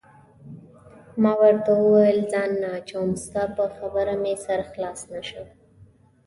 ما 1.21 1.31
ورته 1.41 1.71
وویل: 1.75 2.19
ځان 2.31 2.51
نه 2.61 2.69
اچوم، 2.79 3.09
ستا 3.25 3.43
په 3.55 3.65
خبره 3.75 4.13
مې 4.21 4.33
سر 4.45 4.59
خلاص 4.71 4.99
نه 5.13 5.21
شو. 5.27 5.43